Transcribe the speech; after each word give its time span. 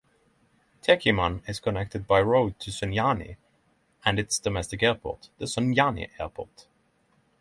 Techiman 0.81 1.47
is 1.47 1.59
connected 1.59 2.07
by 2.07 2.19
road 2.23 2.57
to 2.59 2.71
Sunyani 2.71 3.37
and 4.03 4.17
its 4.17 4.39
domestic 4.39 4.81
airport, 4.81 5.29
the 5.37 5.45
Sunyani 5.45 6.09
Airport. 6.19 6.65